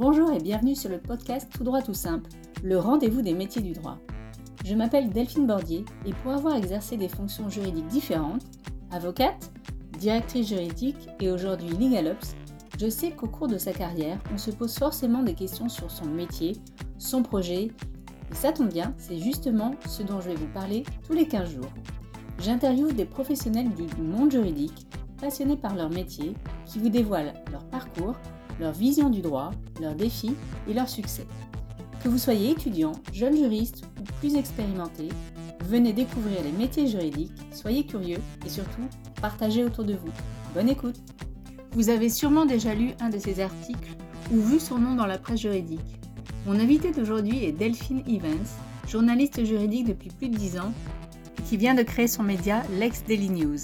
[0.00, 2.30] Bonjour et bienvenue sur le podcast Tout droit tout simple,
[2.62, 3.98] le rendez-vous des métiers du droit.
[4.64, 8.40] Je m'appelle Delphine Bordier et pour avoir exercé des fonctions juridiques différentes,
[8.90, 9.52] avocate,
[9.98, 12.34] directrice juridique et aujourd'hui LegalOps,
[12.78, 16.06] je sais qu'au cours de sa carrière, on se pose forcément des questions sur son
[16.06, 16.56] métier,
[16.96, 21.12] son projet, et ça tombe bien, c'est justement ce dont je vais vous parler tous
[21.12, 21.72] les 15 jours.
[22.38, 24.86] J'interviewe des professionnels du monde juridique,
[25.20, 26.32] passionnés par leur métier,
[26.64, 28.16] qui vous dévoilent leur parcours,
[28.60, 29.50] leur vision du droit,
[29.80, 30.36] leurs défis
[30.68, 31.26] et leurs succès.
[32.04, 35.08] Que vous soyez étudiant, jeune juriste ou plus expérimenté,
[35.64, 38.86] venez découvrir les métiers juridiques, soyez curieux et surtout
[39.20, 40.12] partagez autour de vous.
[40.54, 40.96] Bonne écoute
[41.72, 43.96] Vous avez sûrement déjà lu un de ces articles
[44.30, 45.80] ou vu son nom dans la presse juridique.
[46.46, 48.46] Mon invité d'aujourd'hui est Delphine Evans,
[48.86, 50.72] journaliste juridique depuis plus de 10 ans,
[51.48, 53.58] qui vient de créer son média Lex Daily News.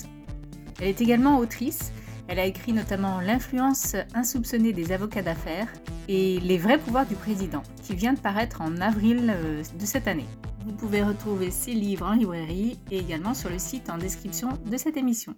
[0.81, 1.93] Elle est également autrice
[2.29, 5.69] elle a écrit notamment L'influence insoupçonnée des avocats d'affaires
[6.09, 10.09] et Les vrais pouvoirs du président, qui vient de paraître en avril euh, de cette
[10.09, 10.27] année.
[10.65, 14.77] Vous pouvez retrouver ces livres en librairie et également sur le site en description de
[14.77, 15.35] cette émission.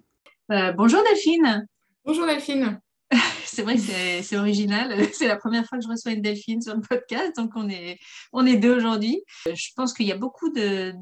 [0.51, 1.67] Euh, bonjour Delphine.
[2.03, 2.79] Bonjour Delphine.
[3.45, 4.95] c'est vrai c'est original.
[5.13, 7.97] C'est la première fois que je reçois une Delphine sur le podcast, donc on est,
[8.31, 9.23] on est deux aujourd'hui.
[9.45, 10.93] Je pense qu'il y a beaucoup de,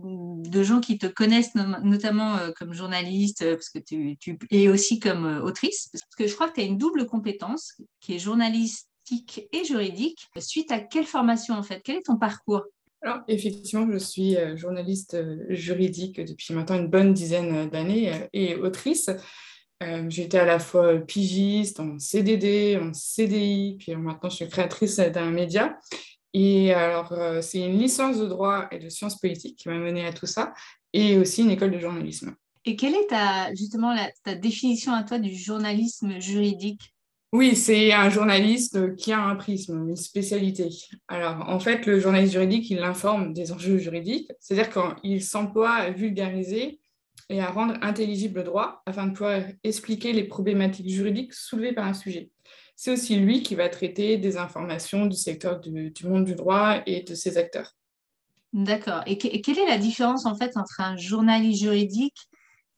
[0.50, 4.70] de, gens qui te connaissent, notamment euh, comme journaliste, euh, parce que tu, tu et
[4.70, 8.16] aussi comme euh, autrice, parce que je crois que tu as une double compétence qui
[8.16, 10.28] est journalistique et juridique.
[10.40, 11.82] Suite à quelle formation en fait?
[11.84, 12.64] Quel est ton parcours?
[13.02, 15.16] Alors, effectivement, je suis journaliste
[15.50, 19.10] juridique depuis maintenant une bonne dizaine d'années et autrice.
[19.84, 24.98] Euh, j'étais à la fois pigiste, en CDD, en CDI, puis maintenant je suis créatrice
[24.98, 25.78] d'un média.
[26.34, 30.06] Et alors, euh, c'est une licence de droit et de sciences politiques qui m'a menée
[30.06, 30.54] à tout ça,
[30.94, 32.36] et aussi une école de journalisme.
[32.66, 36.94] Et quelle est ta, justement ta définition à toi du journalisme juridique?
[37.34, 40.70] Oui, c'est un journaliste qui a un prisme, une spécialité.
[41.08, 45.92] Alors, en fait, le journaliste juridique, il informe des enjeux juridiques, c'est-à-dire qu'il s'emploie à
[45.92, 46.80] vulgariser
[47.30, 51.86] et à rendre intelligible le droit afin de pouvoir expliquer les problématiques juridiques soulevées par
[51.86, 52.32] un sujet.
[52.76, 57.02] C'est aussi lui qui va traiter des informations du secteur du, monde du droit et
[57.02, 57.76] de ses acteurs.
[58.54, 59.02] D'accord.
[59.08, 62.30] Et, quelle est la différence en fait entre un journaliste juridique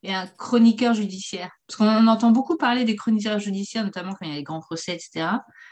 [0.01, 1.51] et un chroniqueur judiciaire?
[1.67, 4.61] Parce qu'on entend beaucoup parler des chroniqueurs judiciaires, notamment quand il y a les grands
[4.61, 5.27] procès, etc.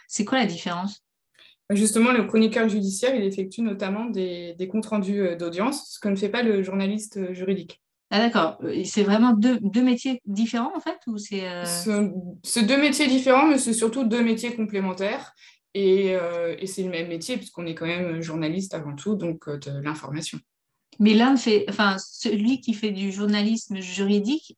[0.08, 1.02] C'est quoi la différence?
[1.70, 6.08] Justement, le chroniqueur judiciaire, il effectue notamment des, des comptes rendus euh, d'audience, ce que
[6.08, 7.82] ne fait pas le journaliste euh, juridique.
[8.10, 11.66] Ah d'accord, euh, c'est vraiment deux, deux, métiers différents en fait ou c'est euh,
[12.44, 15.34] C'est deux métiers différents, mais c'est surtout deux métiers complémentaires.
[15.74, 19.50] Et, euh, et c'est le même métier puisqu'on est quand même journaliste avant tout, donc
[19.50, 20.40] de l'information.
[21.00, 24.58] Mais l'un fait, enfin celui qui fait du journalisme juridique,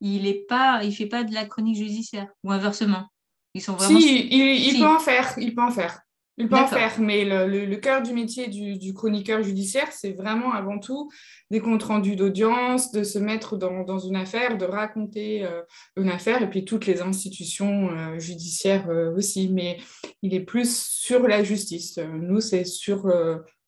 [0.00, 3.06] il est pas, il fait pas de la chronique judiciaire ou inversement.
[3.54, 3.98] Ils sont vraiment.
[4.00, 6.00] Si, il, il peut en faire, il peut en faire.
[6.40, 10.78] Il peut en faire, mais le, cœur du métier du, chroniqueur judiciaire, c'est vraiment avant
[10.78, 11.10] tout
[11.50, 15.62] des comptes rendus d'audience, de se mettre dans, une affaire, de raconter euh,
[15.96, 19.48] une affaire, et puis toutes les institutions euh, judiciaires euh, aussi.
[19.48, 19.78] Mais
[20.22, 21.98] il est plus sur la justice.
[21.98, 23.08] Nous, c'est sur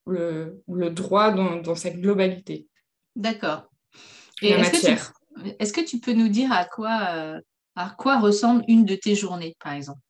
[0.06, 2.68] le, droit dans, sa globalité.
[3.16, 3.64] D'accord.
[4.42, 7.40] Et est-ce que, tu peux nous dire à quoi,
[7.74, 10.00] à quoi ressemble une de tes journées, par exemple?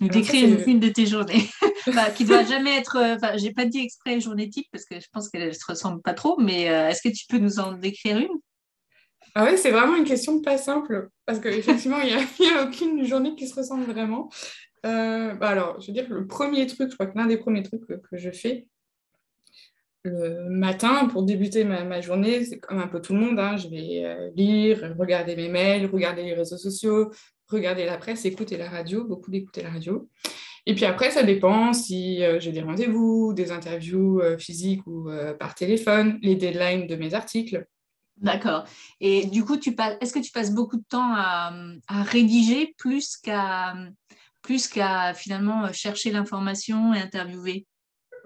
[0.00, 1.48] Nous décrire une, de tes journées,
[1.94, 2.96] bah, qui doit jamais être.
[2.96, 5.64] Euh, enfin, j'ai pas dit exprès journée type parce que je pense qu'elle ne se
[5.66, 8.38] ressemble pas trop, mais euh, est-ce que tu peux nous en décrire une?
[9.34, 13.04] Ah ouais, c'est vraiment une question pas simple parce qu'effectivement, il n'y a, a, aucune
[13.04, 14.30] journée qui se ressemble vraiment.
[14.86, 17.62] Euh, bah alors, je veux dire, le premier truc, je crois que l'un des premiers
[17.62, 18.66] trucs que, je fais
[20.02, 23.38] le matin pour débuter ma, journée, c'est comme un peu tout le monde.
[23.38, 27.10] Hein, je vais lire, regarder mes mails, regarder les réseaux sociaux,
[27.50, 30.08] regarder la presse, écouter la radio, beaucoup d'écouter la radio.
[30.66, 35.08] Et puis après, ça dépend si euh, j'ai des rendez-vous, des interviews euh, physiques ou
[35.08, 37.66] euh, par téléphone, les deadlines de mes articles.
[38.18, 38.64] D'accord.
[39.00, 41.52] Et du coup, tu est-ce que tu passes beaucoup de temps à,
[41.88, 43.74] rédiger plus qu'à
[44.42, 47.66] plus qu'à finalement chercher l'information et interviewer?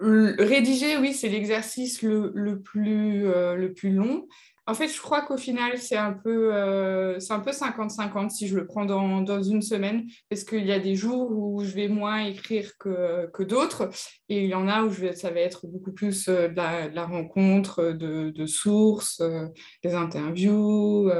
[0.01, 4.27] Rédiger, oui, c'est l'exercice le, le, plus, le plus long.
[4.67, 8.47] En fait, je crois qu'au final, c'est un peu euh, c'est un peu 50-50 si
[8.47, 11.73] je le prends dans, dans une semaine, parce qu'il y a des jours où je
[11.75, 13.89] vais moins écrire que, que d'autres,
[14.27, 16.95] et il y en a où je vais, ça va être beaucoup plus euh, de,
[16.95, 19.45] la, rencontre, de, de sources, euh,
[19.83, 21.11] des interviews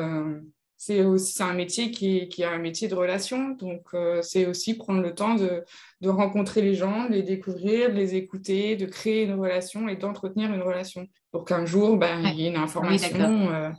[0.85, 3.49] c'est aussi un métier qui est, qui un métier de relation.
[3.49, 5.63] Donc, euh, c'est aussi prendre le temps de,
[6.01, 9.95] de, rencontrer les gens, de les découvrir, de les écouter, de créer une relation et
[9.95, 13.51] d'entretenir une relation pour qu'un jour, ben, il y ait une information.
[13.51, 13.71] Euh,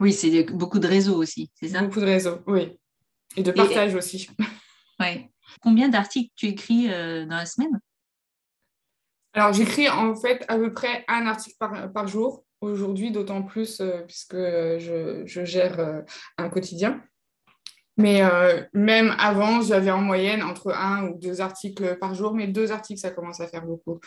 [0.00, 1.82] oui, c'est beaucoup de réseaux aussi, c'est ça?
[1.82, 2.72] Beaucoup de réseaux, oui.
[3.36, 4.30] Et de partage aussi.
[5.00, 5.26] Oui.
[5.60, 7.78] Combien d'articles tu écris euh, dans la semaine?
[9.34, 11.56] Alors, j'écris en fait à peu près un article
[11.92, 16.04] par, jour aujourd'hui, d'autant plus puisque je, gère
[16.38, 17.02] un quotidien.
[17.96, 18.22] Mais
[18.72, 23.00] même avant, j'avais en moyenne entre un ou deux articles par jour, mais deux articles,
[23.00, 23.98] ça commence à faire beaucoup.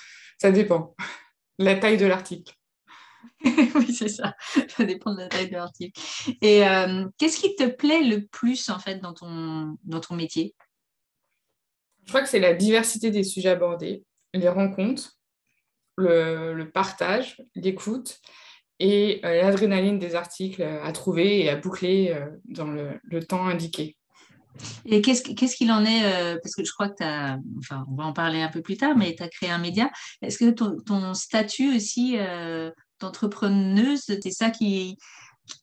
[0.41, 0.95] Ça dépend.
[1.59, 2.53] La taille de l'article.
[3.43, 4.35] oui, c'est ça.
[4.69, 5.99] Ça dépend de la taille de l'article.
[6.41, 6.61] Et
[7.17, 10.55] qu'est-ce qui te plaît le plus en fait dans ton, dans ton métier?
[12.05, 15.16] Je crois que c'est la diversité des sujets abordés, les rencontres,
[15.97, 18.19] le, partage, l'écoute
[18.79, 23.97] et euh, l'adrénaline des articles à trouver et à boucler euh, dans le, temps indiqué.
[24.85, 27.95] Et qu'est-ce qu'il en est euh, Parce que je crois que tu as, enfin, on
[27.95, 29.89] va en parler un peu plus tard, mais tu as créé un média.
[30.21, 32.17] Est-ce que ton, statut aussi
[32.99, 34.97] d'entrepreneuse, c'est ça qui,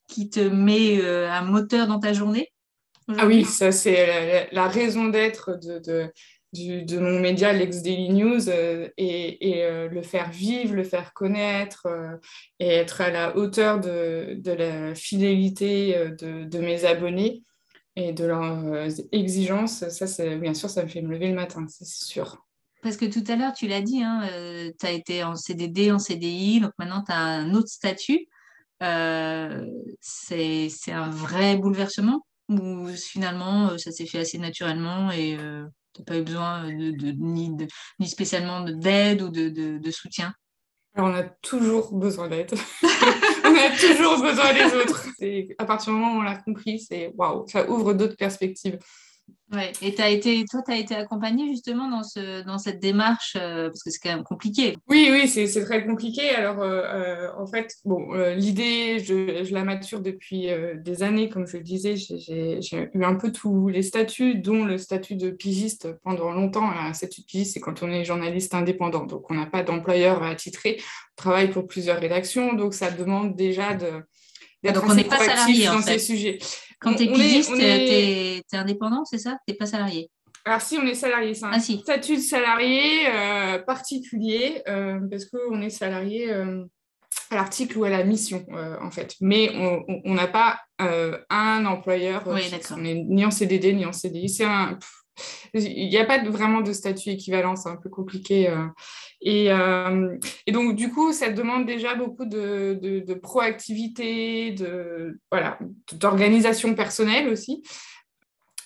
[0.09, 2.53] qui te met un moteur dans ta journée
[3.19, 6.13] Ah oui, ça c'est la, raison d'être de, de
[6.99, 12.17] mon média, l'ex Daily News, euh, et, euh, le faire vivre, le faire connaître, euh,
[12.59, 17.43] et être à la hauteur de, la fidélité de, mes abonnés
[17.97, 21.87] et de leurs exigences, ça, bien sûr, ça me fait me lever le matin, c'est
[21.87, 22.45] sûr.
[22.83, 24.29] Parce que tout à l'heure, tu l'as dit, hein,
[24.79, 28.27] tu as été en CDD, en CDI, donc maintenant tu as un autre statut.
[30.01, 35.39] c'est, un vrai bouleversement ou finalement ça s'est fait assez naturellement et
[36.01, 37.57] n'as pas eu besoin ni,
[37.99, 40.35] ni spécialement d'aide ou de, soutien?
[40.97, 42.55] On a toujours besoin d'aide.
[42.83, 45.09] on a toujours besoin des autres.
[45.59, 48.79] À partir du moment où on l'a compris, c'est waouh, ça ouvre d'autres perspectives.
[49.53, 49.73] Ouais.
[49.83, 53.69] Et as été, toi, tu as été accompagnée justement dans, ce, dans cette démarche, euh,
[53.69, 54.77] parce que c'est quand même compliqué.
[54.89, 56.31] Oui, oui, c'est très compliqué.
[56.31, 61.47] Alors, euh, euh, en fait, bon, l'idée, je, je, la mature depuis des années, comme
[61.47, 61.95] je le disais.
[61.97, 66.69] J'ai eu un peu tous les statuts, dont le statut de pigiste pendant longtemps.
[66.69, 69.05] Un statut de pigiste, c'est quand on est journaliste indépendant.
[69.05, 70.79] Donc, on n'a pas d'employeur à titrer.
[70.81, 72.55] On travaille pour plusieurs rédactions.
[72.55, 74.03] Donc, ça demande déjà de
[74.65, 76.39] d'être on n'est pas salarié dans ces sujets.
[76.81, 79.39] Quand tu es pigiste, tu es, indépendant, c'est ça?
[79.47, 80.11] Tu n'es pas salarié?
[80.45, 85.25] Alors si, on est salarié, c'est un ah, statut de salarié euh, particulier euh, parce
[85.25, 86.65] qu'on est salarié euh,
[87.31, 88.45] à l'article ou à la mission
[88.81, 89.15] en fait.
[89.23, 89.51] Mais
[90.05, 92.43] on n'a pas un employeur, oui,
[92.73, 94.29] on n'est ni en CDD ni en CDI.
[94.29, 94.79] C'est un,
[95.55, 98.55] il n'y a pas vraiment de statut équivalent, c'est un peu compliqué.
[99.27, 99.51] Euh.
[99.51, 105.59] Euh, et, donc, du coup, ça demande déjà beaucoup de, proactivité, de, voilà,
[105.93, 107.63] d'organisation personnelle aussi.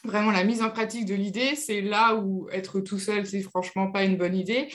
[0.05, 3.91] Vraiment, la mise en pratique de l'idée, c'est là où être tout seul, c'est franchement
[3.91, 4.69] pas une bonne idée.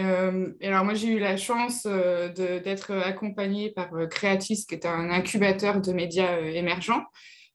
[0.00, 5.10] Euh, et alors, moi, j'ai eu la chance d'être accompagnée par Creatis, qui est un
[5.10, 7.04] incubateur de médias émergents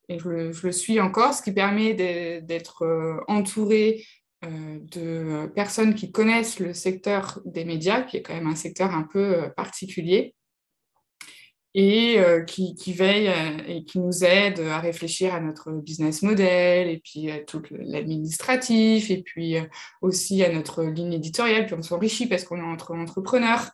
[0.10, 6.12] et je le, suis encore, ce qui permet d'être euh, entouré euh, de personnes qui
[6.12, 10.36] connaissent le secteur des médias, qui est quand même un secteur un peu euh, particulier,
[11.76, 13.32] et qui, qui veille
[13.68, 19.12] et qui nous aide à réfléchir à notre business model, et puis à tout l'administratif,
[19.12, 19.56] et puis
[20.02, 23.70] aussi à notre ligne éditoriale, puis on s'enrichit parce qu'on est entre entrepreneurs.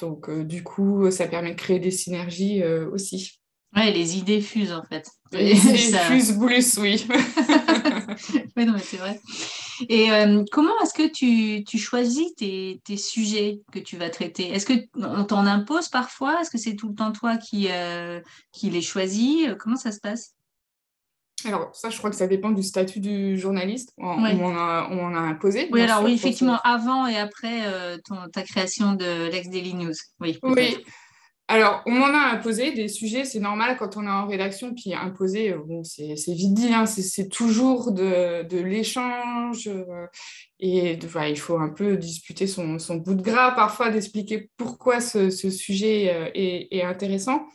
[0.00, 3.38] Donc, du coup, ça permet de créer des synergies aussi.
[3.76, 5.08] Ouais, les idées fusent en fait.
[5.32, 7.06] Les idées fusent plus, oui.
[8.56, 9.20] oui, non, mais c'est vrai.
[9.88, 14.48] Et euh, comment est-ce que tu, tu choisis tes, tes, sujets que tu vas traiter?
[14.48, 16.40] Est-ce qu'on t'en impose parfois?
[16.40, 18.20] Est-ce que c'est tout le temps toi qui, euh,
[18.52, 19.48] qui les choisis?
[19.58, 20.34] Comment ça se passe?
[21.44, 23.92] Alors, ça, je crois que ça dépend du statut du journaliste.
[23.98, 25.68] On, on, a, on a, imposé.
[25.70, 27.98] Oui, alors oui, effectivement, avant et après euh,
[28.32, 29.94] ta création de l'ex Daily News.
[30.20, 30.78] Oui, oui.
[31.48, 34.94] Alors, on m'en a imposé des sujets, c'est normal quand on est en rédaction, puis
[34.94, 40.06] imposer, euh, bon, c'est vite dit, hein, c'est toujours de, l'échange, euh,
[40.58, 46.12] et il faut un peu disputer son, bout de gras parfois, d'expliquer pourquoi ce, sujet
[46.12, 47.46] euh, est, intéressant.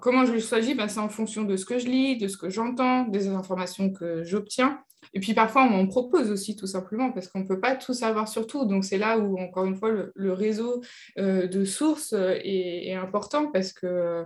[0.00, 0.76] comment je le choisis?
[0.76, 3.90] Ben, C'est en fonction de ce que je lis, de ce que j'entends, des informations
[3.92, 4.78] que j'obtiens.
[5.12, 7.94] Et puis parfois, on m'en propose aussi tout simplement parce qu'on ne peut pas tout
[7.94, 8.64] savoir sur tout.
[8.64, 10.82] Donc c'est là où, encore une fois, le, réseau
[11.18, 14.24] euh, de sources euh, est, important parce que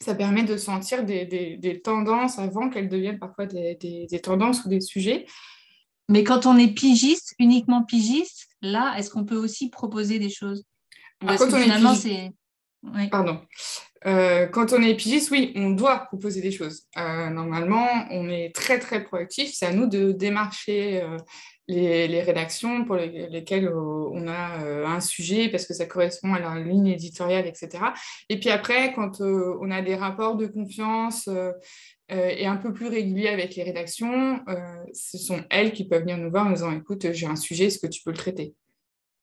[0.00, 5.26] ça permet de sentir des, tendances avant qu'elles deviennent parfois des, tendances ou des sujets.
[6.08, 10.64] Mais quand on est pigiste, uniquement pigiste, là, est-ce qu'on peut aussi proposer des choses?
[11.26, 12.32] Ah, Ou finalement, c'est...
[13.10, 13.40] Pardon.
[14.06, 16.84] Euh, quand on est pigiste, oui, on doit proposer des choses.
[16.96, 19.52] Euh, normalement, on est très, très proactif.
[19.52, 21.18] C'est à nous de démarcher euh,
[21.68, 26.88] les, rédactions pour lesquelles on a un sujet parce que ça correspond à la ligne
[26.88, 27.84] éditoriale, etc.
[28.28, 31.28] Et puis après, quand on a des rapports de confiance
[32.08, 34.40] et un peu plus réguliers avec les rédactions,
[34.92, 37.78] ce sont elles qui peuvent venir nous voir en disant, écoute, j'ai un sujet, est-ce
[37.78, 38.54] que tu peux le traiter?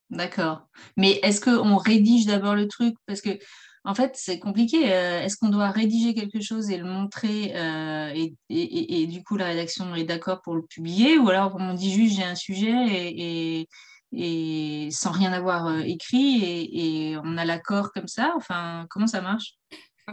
[0.09, 0.67] D'accord.
[0.95, 2.95] Mais est-ce qu'on rédige d'abord le truc?
[3.07, 3.37] Parce que,
[3.83, 4.93] en fait, c'est compliqué.
[4.93, 8.13] Euh, est-ce qu'on doit rédiger quelque chose et le montrer euh,
[8.49, 11.17] et, du coup, la rédaction est d'accord pour le publier?
[11.17, 13.67] Ou alors, on dit juste j'ai un sujet et,
[14.13, 18.33] et sans rien avoir euh, écrit et, on a l'accord comme ça?
[18.37, 19.55] Enfin, comment ça marche?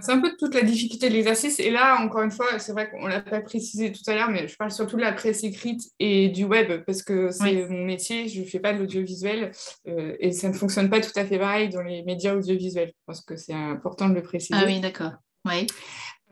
[0.00, 1.60] C'est un peu toute la difficulté de l'exercice.
[1.60, 4.30] Et là, encore une fois, c'est vrai qu'on ne l'a pas précisé tout à l'heure,
[4.30, 7.84] mais je parle surtout de la presse écrite et du web, parce que c'est mon
[7.84, 9.52] métier, je ne fais pas de l'audiovisuel,
[9.86, 12.88] euh, et ça ne fonctionne pas tout à fait pareil dans les médias audiovisuels.
[12.88, 14.58] Je pense que c'est important de le préciser.
[14.60, 15.12] Ah oui, d'accord.
[15.44, 15.66] Oui.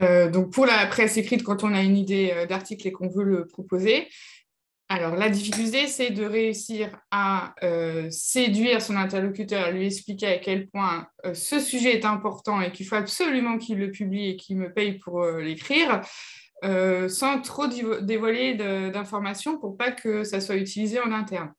[0.02, 3.24] Euh, donc pour la presse écrite, quand on a une idée d'article et qu'on veut
[3.24, 4.08] le proposer,
[4.92, 10.68] alors, la difficulté, c'est de réussir à euh, séduire son interlocuteur, lui expliquer à quel
[10.68, 14.58] point euh, ce sujet est important et qu'il faut absolument qu'il le publie et qu'il
[14.58, 16.02] me paye pour euh, l'écrire,
[17.08, 21.52] sans trop dévoiler d'informations pour pas que ça soit utilisé en interne.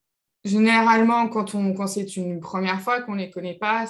[0.45, 3.85] Généralement, quand, c'est une première fois qu'on ne les connaît pas,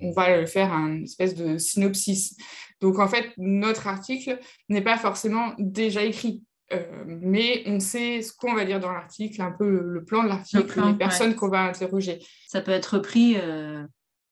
[0.00, 2.36] on va faire un espèce de synopsis.
[2.80, 8.32] Donc, en fait, notre article n'est pas forcément déjà écrit euh, mais on sait ce
[8.32, 11.62] qu'on va dire dans l'article, un peu le, plan de l'article, les personnes qu'on va
[11.64, 12.20] interroger.
[12.48, 13.84] Ça peut être pris, euh,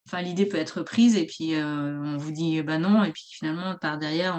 [0.07, 3.25] enfin l'idée peut être prise et puis euh, on vous dit bah non et puis
[3.31, 4.39] finalement par derrière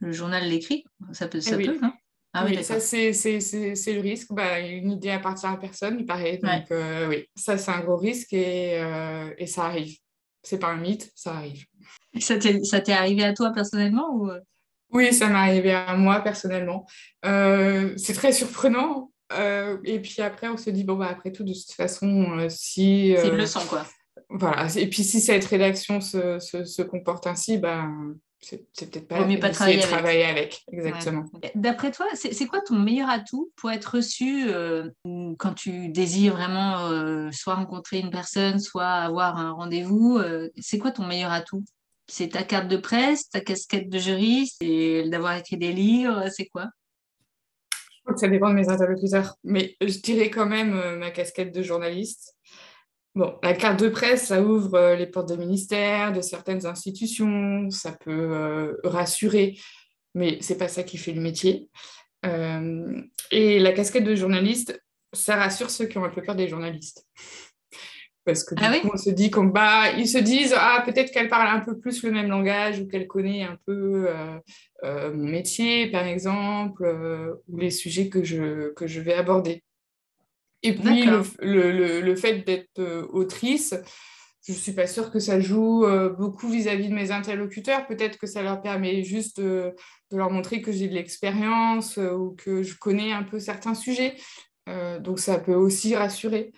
[0.00, 0.84] le journal l'écrit.
[1.12, 1.92] Ça peut, ça eh peut, non?
[2.34, 4.32] Ah oui, ça c'est le risque.
[4.32, 6.38] Bah, une idée appartient à personne, il paraît.
[6.38, 6.66] Donc
[7.08, 8.82] oui, ça c'est un gros risque et,
[9.38, 9.96] et ça arrive.
[10.42, 11.64] C'est pas un mythe, ça arrive.
[12.20, 14.30] Ça t'est arrivé à toi personnellement ou
[14.90, 16.86] oui, ça m'est arrivé à moi personnellement.
[17.24, 19.12] Euh, c'est très surprenant.
[19.34, 22.48] Euh, et puis après, on se dit, bon, bah, après tout, de toute façon, euh,
[22.48, 23.14] si.
[23.16, 23.84] c'est une leçon, quoi.
[24.30, 24.66] Voilà.
[24.76, 27.86] Et puis si cette rédaction se, se, comporte ainsi, bah,
[28.40, 29.90] c'est, peut-être pas, mieux pas travailler, avec.
[29.90, 30.62] travailler avec.
[30.72, 31.24] Exactement.
[31.54, 34.48] D'après toi, c'est, quoi ton meilleur atout pour être reçu
[35.38, 40.20] quand tu désires vraiment soit rencontrer une personne, soit avoir un rendez-vous
[40.58, 41.64] C'est quoi ton meilleur atout?
[42.08, 46.46] C'est ta carte de presse, ta casquette de juriste, et d'avoir écrit des livres, c'est
[46.46, 46.66] quoi?
[47.70, 51.10] Je crois que ça dépend de mes interlocuteurs, mais je dirais quand même euh, ma
[51.10, 52.34] casquette de journaliste.
[53.14, 57.68] Bon, la carte de presse, ça ouvre euh, les portes des ministères, de certaines institutions,
[57.70, 59.58] ça peut euh, rassurer,
[60.14, 61.68] mais c'est pas ça qui fait le métier.
[63.30, 67.06] et la casquette de journaliste, ça rassure ceux qui ont un peu peur des journalistes
[68.28, 71.10] parce que du ah coup, on se dit qu'on bah, ils se disent ah peut-être
[71.12, 74.38] qu'elle parle un peu plus le même langage ou qu'elle connaît un peu euh,
[74.84, 79.64] euh, mon métier par exemple euh, ou les sujets que je que je vais aborder.
[80.62, 82.82] Et puis le, le, le, fait d'être
[83.12, 83.74] autrice,
[84.46, 85.86] je suis pas sûre que ça joue
[86.18, 87.86] beaucoup vis-à-vis de mes interlocuteurs.
[87.86, 89.72] Peut-être que ça leur permet juste de,
[90.10, 94.16] de leur montrer que j'ai de l'expérience ou que je connais un peu certains sujets.
[95.00, 96.50] donc ça peut aussi rassurer.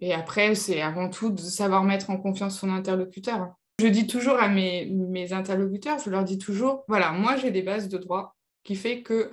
[0.00, 3.54] Et après, c'est avant tout de savoir mettre en confiance son interlocuteur.
[3.80, 7.62] Je dis toujours à mes, mes interlocuteurs, je leur dis toujours, voilà, moi j'ai des
[7.62, 9.30] bases de droit qui fait que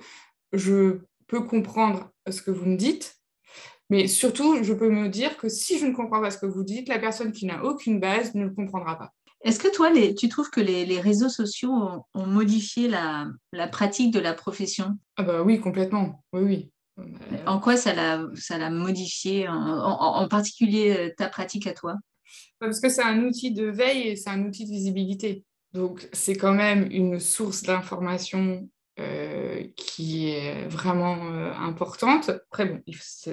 [0.52, 3.16] je peux comprendre ce que vous me dites,
[3.90, 6.64] mais surtout, je peux me dire que si je ne comprends pas ce que vous
[6.64, 9.12] dites, la personne qui n'a aucune base ne le comprendra pas.
[9.42, 11.72] Est-ce que toi, les, tu trouves que les, les réseaux sociaux
[12.14, 14.98] ont, modifié la, la, pratique de la profession?
[15.16, 16.24] Ah bah Oui, complètement.
[16.32, 16.70] Oui, oui.
[17.46, 21.96] En quoi ça l'a modifié, en, particulier euh, ta pratique à toi?
[22.58, 25.44] Parce que c'est un outil de veille et c'est un outil de visibilité.
[25.72, 32.30] Donc c'est quand même une source d'information euh, qui est vraiment euh, importante.
[32.30, 32.82] Après, bon,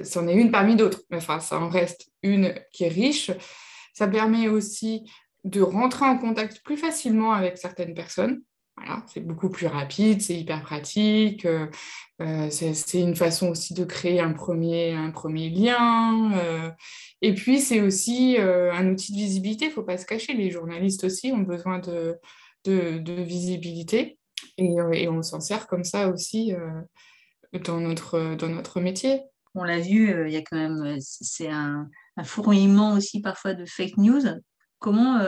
[0.04, 3.30] c'en est une parmi d'autres, mais enfin, ça en reste une qui est riche.
[3.94, 5.10] Ça permet aussi
[5.44, 8.42] de rentrer en contact plus facilement avec certaines personnes.
[8.76, 11.44] Voilà, c'est beaucoup plus rapide, c'est hyper pratique.
[11.46, 11.66] Euh,
[12.20, 16.32] euh, c'est une façon aussi de créer un premier, un premier lien.
[16.36, 16.70] Euh,
[17.22, 19.66] et puis, c'est aussi un outil de visibilité.
[19.66, 20.34] Il ne faut pas se cacher.
[20.34, 22.18] Les journalistes aussi ont besoin de,
[22.64, 24.18] de, visibilité.
[24.58, 26.52] Et, et on s'en sert comme ça aussi
[27.52, 29.22] dans, notre, dans notre métier.
[29.54, 33.64] On l'a vu, il y a quand même, c'est un, un, fourmillement aussi parfois de
[33.66, 34.22] fake news.
[34.80, 35.20] Comment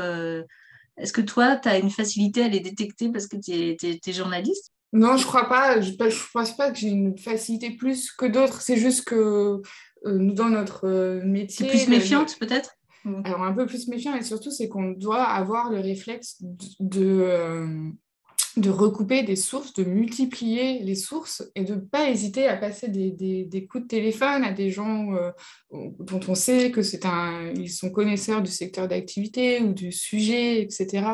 [0.97, 4.73] est-ce que toi, tu as une facilité à les détecter parce que tu es, journaliste?
[4.93, 5.81] Non, je crois pas.
[5.81, 8.63] Je ne pense pas que j'ai une facilité plus que d'autres.
[8.63, 9.61] C'est juste que euh,
[10.05, 11.69] nous, dans notre euh, métier...
[11.69, 12.73] plus méfiante peut-être?
[13.25, 16.39] Alors un peu plus méfiant et surtout c'est qu'on doit avoir le réflexe
[16.81, 17.89] de, euh,
[18.57, 22.89] de recouper des sources, de multiplier les sources et de ne pas hésiter à passer
[22.89, 25.31] des, des, coups de téléphone à des gens euh,
[25.71, 30.63] dont on sait que c'est un, ils sont connaisseurs du secteur d'activité ou du sujet,
[30.63, 31.07] etc.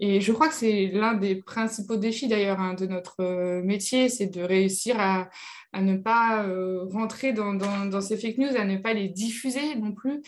[0.00, 4.08] Et je crois que c'est l'un des principaux défis d'ailleurs hein, de notre euh, métier,
[4.08, 5.30] c'est de réussir à,
[5.72, 9.08] à ne pas euh, rentrer dans, dans, dans, ces fake news, à ne pas les
[9.08, 10.20] diffuser non plus,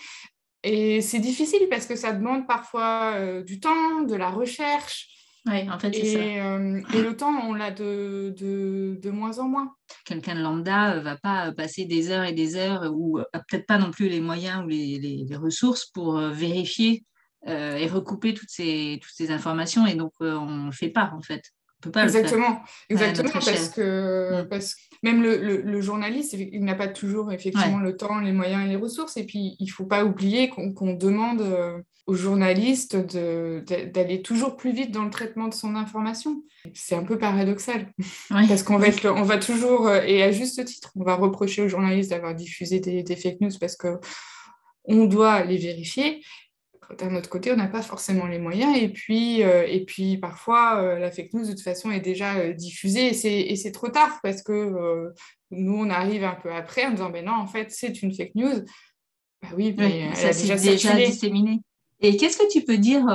[0.62, 5.10] Et c'est difficile parce que ça demande parfois du temps, de la recherche.
[5.46, 6.18] Oui, en fait, c'est ça.
[6.18, 9.74] et le temps, on l'a de, de, de, moins en moins.
[10.06, 13.78] Quelqu'un de lambda ne va pas passer des heures et des heures, ou peut-être pas
[13.78, 17.04] non plus les moyens ou les, les, ressources pour vérifier
[17.46, 19.86] et recouper toutes ces, toutes ces informations.
[19.86, 21.42] Et donc, on ne le fait pas, en fait.
[22.02, 24.48] Exactement, exactement parce, que, mm.
[24.48, 28.64] parce que même le, le, journaliste, il n'a pas toujours effectivement le temps, les moyens
[28.64, 29.16] et les ressources.
[29.16, 34.72] Et puis, il ne faut pas oublier qu'on demande euh, aux journalistes d'aller toujours plus
[34.72, 36.42] vite dans le traitement de son information.
[36.72, 37.92] C'est un peu paradoxal.
[38.28, 41.68] Parce qu'on va, on va toujours, euh, et à juste titre, on va reprocher aux
[41.68, 43.98] journalistes d'avoir diffusé des, des, fake news parce que
[44.84, 46.22] on doit les vérifier
[46.98, 48.76] d'un autre côté, on n'a pas forcément les moyens.
[48.76, 52.36] Et puis, euh, et puis parfois, euh, la fake news, de toute façon, est déjà
[52.36, 55.12] euh, diffusée et c'est trop tard parce que
[55.50, 58.34] nous, on arrive un peu après en disant, ben non, en fait, c'est une fake
[58.34, 58.64] news.
[59.42, 61.60] Bah oui, mais ça s'est déjà, disséminé.
[62.00, 63.06] Et qu'est-ce que tu peux dire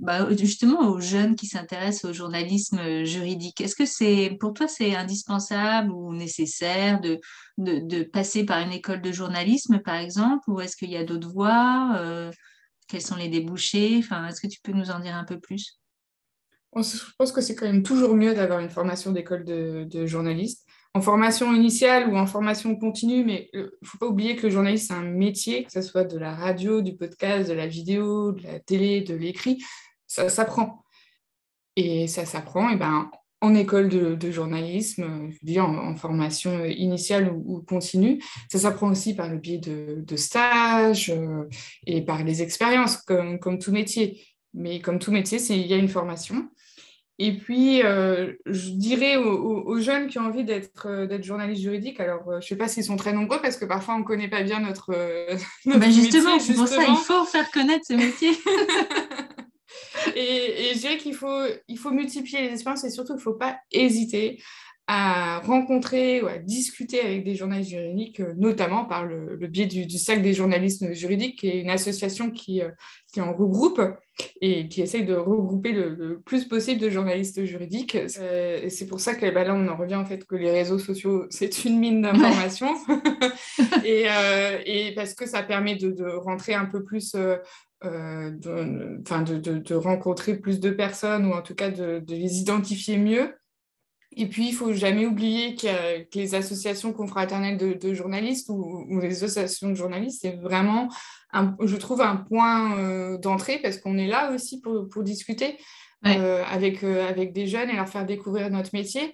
[0.00, 3.60] bah, justement aux jeunes qui s'intéressent au journalisme juridique?
[3.60, 7.20] Est-ce que c'est pour toi c'est indispensable ou nécessaire de,
[7.58, 11.04] de, de, passer par une école de journalisme par exemple ou est-ce qu'il y a
[11.04, 12.30] d'autres voies
[12.88, 15.78] quels sont les débouchés enfin, Est-ce que tu peux nous en dire un peu plus?
[16.74, 20.66] Je pense que c'est quand même toujours mieux d'avoir une formation d'école de, journaliste.
[20.92, 24.50] En formation initiale ou en formation continue, mais il ne faut pas oublier que le
[24.50, 28.32] journaliste, c'est un métier, que ce soit de la radio, du podcast, de la vidéo,
[28.32, 29.62] de la télé, de l'écrit,
[30.06, 30.84] ça s'apprend.
[31.76, 37.62] Et ça s'apprend, et ben, en école de, journalisme, je dis en, formation initiale ou,
[37.62, 38.22] continue.
[38.50, 41.44] Ça s'apprend aussi par le biais de, stages euh,
[41.86, 44.22] et par les expériences, comme, comme, tout métier.
[44.54, 46.48] Mais comme tout métier, il y a une formation.
[47.18, 52.24] Et puis, euh, je dirais aux, jeunes qui ont envie d'être euh, journalistes juridiques, alors
[52.30, 54.42] je ne sais pas s'ils sont très nombreux parce que parfois on ne connaît pas
[54.42, 54.92] bien notre,
[55.64, 58.32] notre bah, justement, c'est pour ça il faut faire connaître ce métier.
[60.16, 63.34] et, je dirais qu'il faut, il faut multiplier les expériences et surtout il ne faut
[63.34, 64.38] pas hésiter
[64.88, 69.84] à rencontrer ou à discuter avec des journalistes juridiques, euh, notamment par le, biais du,
[69.84, 72.70] du, Sac des journalistes juridiques, qui est une association qui, euh,
[73.12, 73.80] qui en regroupe
[74.40, 77.96] et qui essaye de regrouper le, plus possible de journalistes juridiques.
[78.20, 80.52] Euh, et c'est pour ça que bah, là, on en revient en fait que les
[80.52, 82.74] réseaux sociaux, c'est une mine d'informations.
[83.84, 84.06] et,
[84.66, 87.16] et, parce que ça permet de, de rentrer un peu plus
[87.84, 92.96] euh, de, de, de, rencontrer plus de personnes ou en tout cas de, les identifier
[92.96, 93.34] mieux.
[94.12, 99.68] Et puis, il faut jamais oublier que, les associations confraternelles de, journalistes ou, les associations
[99.68, 100.88] de journalistes, c'est vraiment,
[101.34, 105.58] je trouve, un point euh, d'entrée parce qu'on est là aussi pour, pour discuter.
[106.06, 109.12] Euh, avec, avec des jeunes et leur faire découvrir notre métier.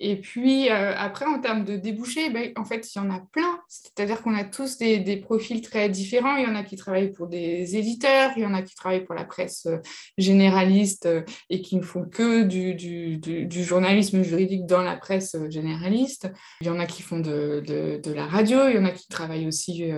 [0.00, 3.20] Et puis euh, après, en termes de débouchés, ben, en fait, il y en a
[3.32, 3.60] plein.
[3.68, 6.36] C'est-à-dire qu'on a tous des, profils très différents.
[6.36, 9.04] Il y en a qui travaillent pour des éditeurs, il y en a qui travaillent
[9.04, 9.78] pour la presse euh,
[10.18, 16.28] généraliste euh, et qui ne font que du, journalisme juridique dans la presse généraliste.
[16.60, 19.46] Il y en a qui font de la radio, il y en a qui travaillent
[19.46, 19.90] aussi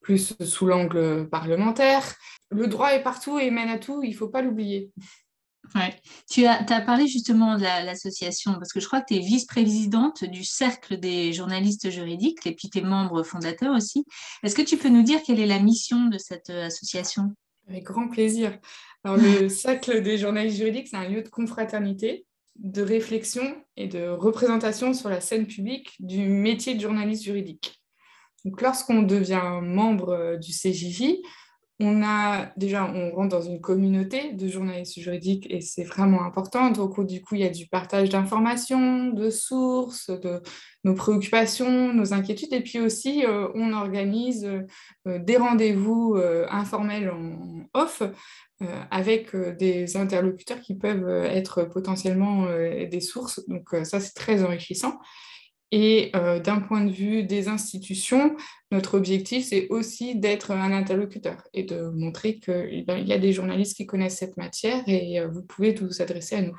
[0.00, 2.14] plus sous l'angle parlementaire.
[2.50, 4.90] Le droit est partout et mène à tout, il ne faut pas l'oublier.
[5.74, 5.96] Ouais.
[6.30, 10.24] Tu as, as, parlé justement de l'association, parce que je crois que tu es vice-présidente
[10.24, 14.04] du Cercle des journalistes juridiques, et puis tu es membre fondateur aussi.
[14.42, 17.34] Est-ce que tu peux nous dire quelle est la mission de cette euh, association?
[17.68, 18.58] Avec grand plaisir.
[19.04, 24.06] Alors, le Cercle des journalistes juridiques, c'est un lieu de confraternité, de réflexion et de
[24.08, 27.80] représentation sur la scène publique du métier de journaliste juridique.
[28.44, 31.16] Donc, lorsqu'on devient membre euh, du CJJ,
[31.80, 36.70] on a déjà, on rentre dans une communauté de journalistes juridiques et c'est vraiment important.
[36.70, 40.40] Donc, du coup, il y a du partage d'informations, de sources, de
[40.84, 42.52] nos préoccupations, nos inquiétudes.
[42.52, 44.48] Et puis aussi, euh, on organise
[45.08, 48.02] euh, des rendez-vous euh, informels en off
[48.90, 53.46] avec des interlocuteurs qui peuvent être potentiellement des sources.
[53.46, 55.00] Donc, ça, c'est très enrichissant.
[55.70, 58.36] Et euh, d'un point de vue des institutions,
[58.70, 63.76] notre objectif, c'est aussi d'être un interlocuteur et de montrer qu'il y a des journalistes
[63.76, 66.56] qui connaissent cette matière et euh, vous pouvez vous adresser à nous.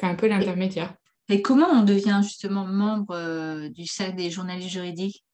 [0.00, 0.94] C'est un peu l'intermédiaire.
[1.28, 5.24] Et comment on devient justement membre euh, du cercle des journalistes juridiques?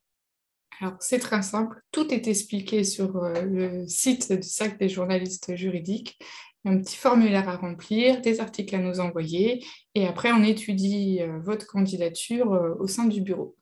[0.81, 1.81] Alors, c'est très simple.
[1.91, 6.17] Tout est expliqué sur le site du cercle des journalistes juridiques
[6.65, 11.39] un petit formulaire à remplir, des articles à nous envoyer, et après on étudie euh,
[11.41, 13.57] votre candidature euh, au sein du bureau.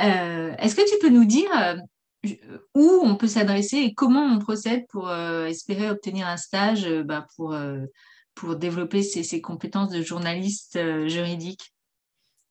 [0.00, 1.50] Euh, est-ce que tu peux nous dire
[2.74, 7.56] où on peut s'adresser et comment on procède pour espérer obtenir un stage bah, pour,
[8.34, 11.72] pour développer ses, compétences de journaliste juridique?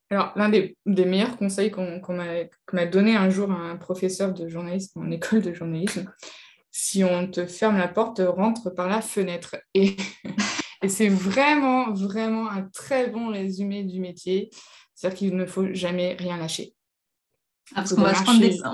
[0.09, 2.01] Alors, l'un des, meilleurs conseils qu'on
[2.73, 6.11] m'a donné un jour un professeur de journalisme en école de journalisme,
[6.71, 9.57] si on te ferme la porte, rentre par la fenêtre.
[9.73, 9.97] Et,
[10.87, 14.49] c'est vraiment, vraiment un très bon résumé du métier.
[14.95, 16.73] C'est-à-dire qu'il ne faut jamais rien lâcher.
[17.71, 18.13] Ah, parce qu'on va,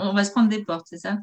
[0.03, 1.17] on va se prendre des portes, c'est ça?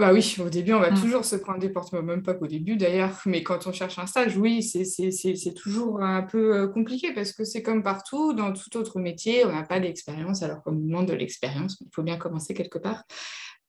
[0.00, 1.00] Bah oui, au début, on va mm.
[1.00, 4.06] toujours se prendre des portes, même pas qu'au début d'ailleurs, mais quand on cherche un
[4.06, 8.76] stage, oui, c'est toujours un peu euh, compliqué parce que c'est comme partout, dans tout
[8.78, 12.16] autre métier, on n'a pas d'expérience alors qu'on nous demande de l'expérience, il faut bien
[12.16, 13.02] commencer quelque part.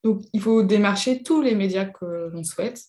[0.04, 2.82] Donc, il faut démarcher tous les médias que l'on souhaite.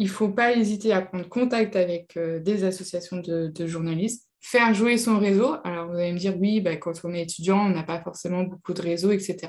[0.00, 4.72] Il ne faut pas hésiter à prendre contact avec euh, des associations de, journalistes, faire
[4.74, 5.56] jouer son réseau.
[5.64, 8.44] Alors, vous allez me dire, oui, bah, quand on est étudiant, on n'a pas forcément
[8.44, 9.48] beaucoup de réseau, etc.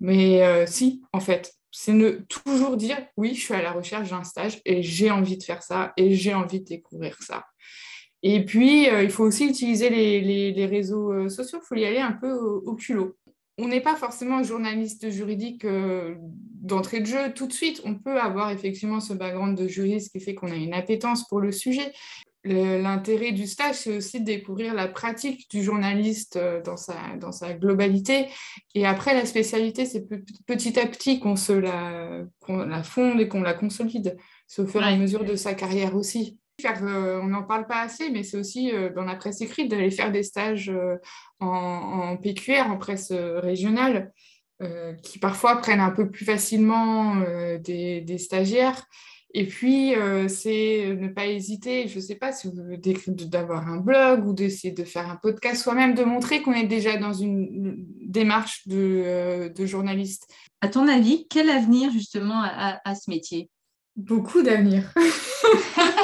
[0.00, 1.94] Mais euh, si, en fait, c'est
[2.28, 5.62] toujours dire oui, je suis à la recherche d'un stage et j'ai envie de faire
[5.62, 7.44] ça et j'ai envie de découvrir ça.
[8.22, 12.12] Et puis, euh, il faut aussi utiliser les, réseaux sociaux, il faut y aller un
[12.12, 13.16] peu au, culot.
[13.58, 17.80] On n'est pas forcément journaliste juridique euh, d'entrée de jeu tout de suite.
[17.84, 21.40] On peut avoir effectivement ce background de juriste qui fait qu'on a une appétence pour
[21.40, 21.92] le sujet.
[22.44, 27.32] L'intérêt du stage, c'est aussi de découvrir la pratique du journaliste euh, dans sa, dans
[27.32, 28.26] sa globalité.
[28.74, 30.06] Et après, la spécialité, c'est
[30.46, 34.16] petit à petit qu'on se la, la fonde et qu'on la consolide,
[34.58, 36.38] au fur et à mesure de sa carrière aussi.
[36.64, 39.90] Euh, on n'en parle pas assez, mais c'est aussi euh, dans la presse écrite d'aller
[39.90, 40.72] faire des stages
[41.40, 44.12] en, en, PQR, en presse régionale,
[45.02, 47.16] qui parfois prennent un peu plus facilement
[47.58, 48.86] des, des stagiaires.
[49.38, 52.54] Et puis, euh, c'est ne pas hésiter, je ne sais pas si vous
[53.26, 56.96] d'avoir un blog ou d'essayer de faire un podcast soi-même, de montrer qu'on est déjà
[56.96, 60.26] dans une démarche de, euh, de, journaliste.
[60.62, 63.50] À ton avis, quel avenir justement à, ce métier?
[63.94, 64.90] Beaucoup d'avenir.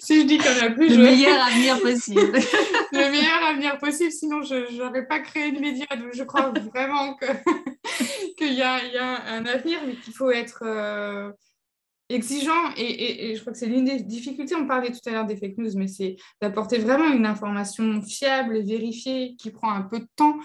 [0.00, 0.96] si je dis qu'on a plus...
[0.96, 2.32] Le meilleur avenir possible.
[2.92, 5.86] le meilleur avenir possible, sinon je n'aurais pas créé de média.
[5.96, 7.26] Donc je crois vraiment que
[8.38, 11.30] qu'il y, y, a un avenir, mais qu'il faut être euh,
[12.08, 12.72] exigeant.
[12.76, 14.54] Et, et, je crois que c'est l'une des difficultés.
[14.54, 18.56] On parlait tout à l'heure des fake news, mais c'est d'apporter vraiment une information fiable
[18.56, 20.36] et vérifiée qui prend un peu de temps.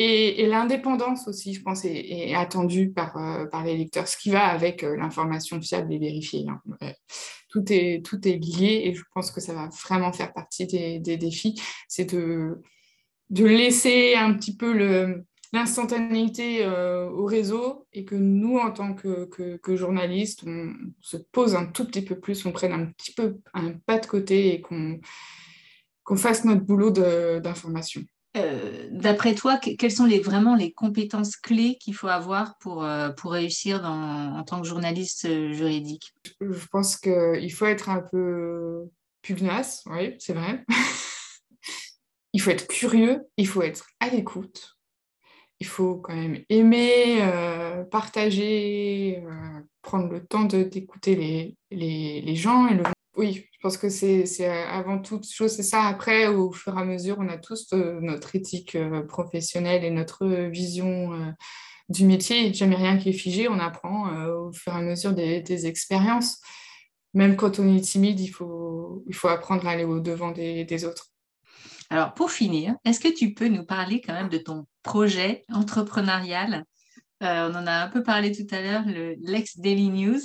[0.00, 4.46] Et, l'indépendance aussi, je pense, est, attendue par, euh, par les lecteurs, ce qui va
[4.46, 6.46] avec euh, l'information fiable et vérifiée.
[6.48, 6.92] Hein.
[7.48, 11.16] Tout, est, tout est lié et je pense que ça va vraiment faire partie des,
[11.16, 11.60] défis.
[11.88, 12.62] C'est de,
[13.30, 14.72] de laisser un petit peu
[15.52, 19.24] l'instantanéité euh, au réseau et que nous, en tant que,
[19.56, 23.38] que, journalistes, on se pose un tout petit peu plus, on prenne un petit peu
[23.52, 25.00] un pas de côté et qu'on
[26.04, 28.02] qu'on fasse notre boulot d'information.
[28.36, 33.10] Euh, d'après toi, quelles sont les, vraiment les compétences clés qu'il faut avoir pour, euh,
[33.10, 36.12] pour réussir en tant que journaliste juridique?
[36.40, 38.84] Je pense qu'il faut être un peu
[39.22, 40.64] pugnace, oui, c'est vrai.
[42.32, 44.78] il faut être curieux, il faut être à l'écoute
[45.60, 52.36] il faut quand même aimer, euh, partager, euh, prendre le temps d'écouter les, les, les,
[52.36, 52.68] gens.
[52.68, 52.84] Et le...
[53.18, 55.82] Oui, je pense que c'est avant toute chose, c'est ça.
[55.82, 58.78] Après, au fur et à mesure, on a tous euh, notre éthique
[59.08, 61.34] professionnelle et notre vision
[61.88, 62.54] du métier.
[62.54, 66.40] Jamais rien qui est figé, on apprend au fur et à mesure des, expériences.
[67.12, 71.08] Même quand on est timide, il faut, apprendre à aller au-devant des, des autres.
[71.90, 76.64] Alors, pour finir, est-ce que tu peux nous parler quand même de ton projet entrepreneurial?
[77.24, 80.20] Euh, On en a un peu parlé tout à l'heure, le Lex Daily News,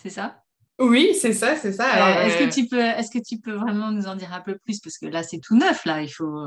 [0.00, 0.44] c'est ça?
[0.78, 2.18] Oui, c'est ça, c'est ça.
[2.18, 4.40] Euh, est-ce, que euh, tu peux, est-ce que tu peux vraiment nous en dire un
[4.40, 4.80] peu plus?
[4.80, 6.46] Parce que là, c'est tout neuf, là, il faut,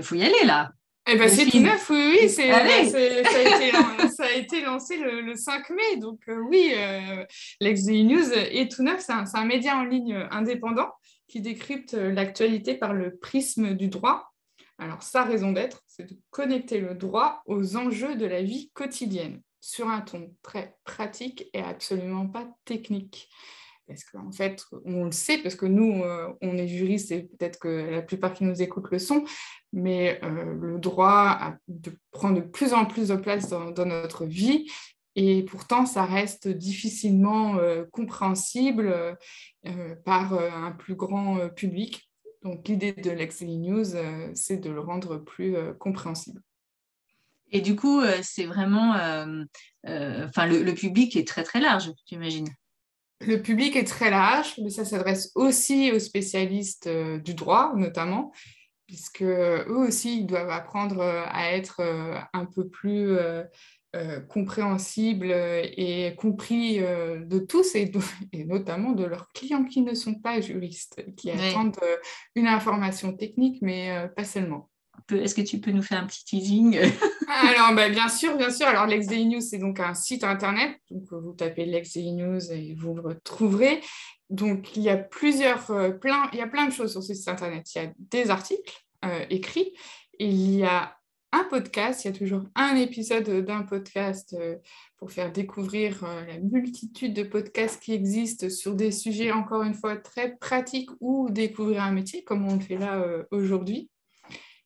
[0.00, 0.70] faut y aller, là.
[1.08, 2.28] Eh ben, c'est tout neuf, oui, oui.
[2.28, 2.42] ça,
[4.24, 5.96] a été, lancé le, 5 mai.
[5.96, 6.72] Donc, oui,
[7.60, 9.00] Lex Daily News est tout neuf.
[9.00, 10.90] C'est un, c'est un, média en ligne indépendant
[11.32, 14.34] qui décrypte euh, l'actualité par le prisme du droit.
[14.76, 19.40] Alors, sa raison d'être, c'est de connecter le droit aux enjeux de la vie quotidienne
[19.62, 23.30] sur un ton très pratique et absolument pas technique.
[23.86, 27.58] Parce qu'en fait, on le sait, parce que nous, euh, on est juristes et peut-être
[27.60, 29.24] que la plupart qui nous écoutent le sont,
[29.72, 31.54] mais euh, le droit
[32.10, 34.68] prend de plus en plus de place dans notre vie
[35.14, 39.16] et pourtant, ça reste difficilement euh, compréhensible
[40.04, 42.10] par un plus grand public.
[42.42, 43.84] Donc, l'idée de l'Excel News,
[44.34, 46.42] c'est de le rendre plus compréhensible.
[47.52, 48.92] Et du coup, c'est vraiment,
[49.84, 52.48] enfin, le, le, public est très très large, j'imagine.
[53.20, 58.32] Le public est très large, mais ça s'adresse aussi aux spécialistes du droit, notamment,
[58.86, 61.82] puisque eux aussi, ils doivent apprendre à être
[62.32, 63.16] un peu plus
[63.94, 67.92] euh, compréhensible et compris euh, de tous et,
[68.32, 71.96] et, notamment de leurs clients qui ne sont pas juristes, qui attendent euh,
[72.34, 74.70] une information technique, mais pas seulement.
[75.10, 76.78] Est-ce que tu peux nous faire un petit teasing?
[77.28, 78.66] Alors, bah, bien sûr, bien sûr.
[78.66, 80.76] Alors, Lex News, c'est donc un site internet.
[80.90, 83.80] Donc, vous tapez Lex News et vous le retrouverez.
[84.30, 85.66] Donc, il y a plusieurs,
[86.00, 87.66] plein, il y a plein de choses sur ce site internet.
[87.74, 88.72] Il y a des articles
[89.30, 89.72] écrits,
[90.18, 90.96] il y a
[91.32, 94.56] un podcast, il y a toujours un épisode d'un podcast euh,
[94.98, 99.72] pour faire découvrir euh, la multitude de podcasts qui existent sur des sujets, encore une
[99.72, 103.88] fois, très pratiques ou découvrir un métier, comme on le fait là euh, aujourd'hui.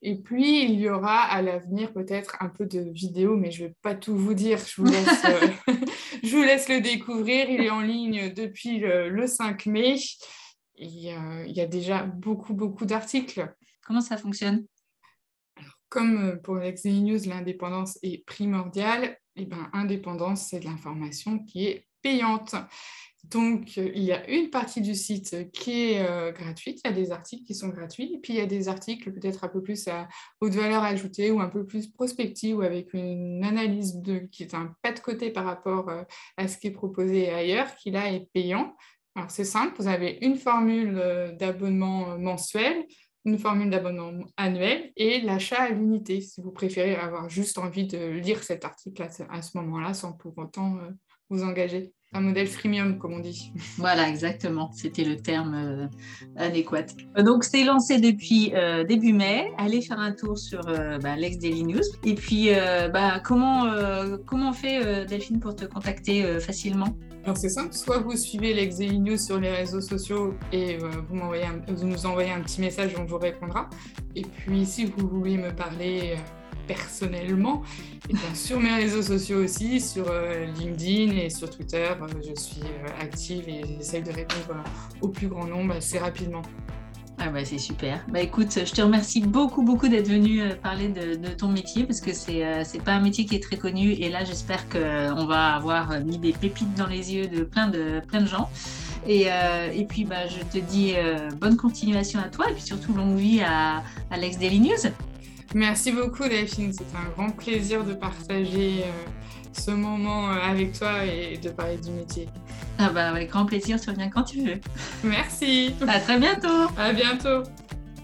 [0.03, 3.69] Et puis, il y aura à l'avenir peut-être un peu de vidéo, mais je ne
[3.69, 5.23] vais pas tout vous dire, je vous, laisse,
[6.23, 7.49] je vous laisse le découvrir.
[7.49, 9.97] Il est en ligne depuis le, 5 mai.
[10.77, 13.53] Et, il y a déjà beaucoup, beaucoup d'articles.
[13.87, 14.67] Comment ça fonctionne?
[15.89, 21.39] Comme euh, pour l'ex News, l'indépendance est primordiale, et eh ben, indépendance, c'est de l'information
[21.39, 22.55] qui est payante.
[23.31, 26.93] Donc, euh, il y a une partie du site qui est euh, gratuite, il y
[26.93, 29.49] a des articles qui sont gratuits, et puis il y a des articles peut-être un
[29.49, 30.09] peu plus à
[30.41, 34.75] haute valeur ajoutée ou un peu plus prospective ou avec une analyse qui est un
[34.83, 35.91] pas de côté par rapport
[36.37, 38.77] à ce qui est proposé ailleurs, qui là est payant.
[39.15, 42.85] Alors, c'est simple, vous avez une formule d'abonnement mensuel
[43.27, 47.99] une formule d'abonnement annuel et l'achat à l'unité, si vous préférez avoir juste envie de
[47.99, 50.91] lire cet article à ce, moment-là sans pour autant euh,
[51.31, 51.93] vous engager.
[52.13, 53.53] Un modèle freemium, comme on dit.
[53.79, 54.71] Voilà, exactement.
[54.73, 55.87] C'était le terme euh,
[56.37, 56.87] adéquat.
[57.19, 59.51] Donc, c'est lancé depuis euh, début mai.
[59.59, 61.83] Allez faire un tour sur bah, l'ex Daily News.
[62.05, 62.51] Et puis,
[62.93, 63.67] bah, comment,
[64.25, 66.97] comment on fait, Delphine, pour te contacter facilement?
[67.27, 71.19] Alors c'est simple, soit vous suivez l'ex News sur les réseaux sociaux et euh, vous,
[71.77, 73.69] vous nous envoyez un petit message on vous répondra.
[74.15, 76.21] Et puis si vous voulez me parler euh,
[76.67, 77.63] personnellement,
[78.09, 81.89] et bien sur mes réseaux sociaux aussi, sur euh, LinkedIn et sur Twitter,
[82.23, 82.63] je suis
[83.01, 84.63] active et j'essaye de répondre
[85.01, 86.43] au plus grand nombre assez rapidement.
[87.19, 88.05] Ah bah c'est super.
[88.09, 92.01] Bah écoute, je te remercie beaucoup beaucoup d'être venu euh, parler de, ton métier parce
[92.01, 95.25] que c'est euh, c'est pas un métier qui est très connu et là j'espère qu'on
[95.25, 98.51] va avoir mis des pépites dans les yeux de plein de plein de gens.
[99.09, 100.95] Et, euh, et puis bah je te dis
[101.41, 104.91] bonne continuation à toi et puis surtout longue vie à Alex Daily News.
[105.55, 108.85] Merci beaucoup Delphine, c'est un grand plaisir de partager
[109.53, 112.29] ce moment avec toi et de parler du métier.
[112.79, 114.61] Ah bah avec grand plaisir, tu reviens quand tu veux.
[115.05, 115.75] Merci.
[115.87, 116.69] À très bientôt.
[116.77, 117.43] À bientôt.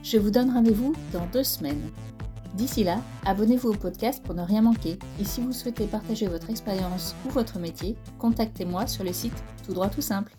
[0.02, 1.82] Je vous donne rendez-vous dans deux semaines.
[2.54, 4.98] D'ici là, abonnez-vous au podcast pour ne rien manquer.
[5.20, 9.72] Et si vous souhaitez partager votre expérience ou votre métier, contactez-moi sur le site Tout
[9.72, 10.32] droit tout simple.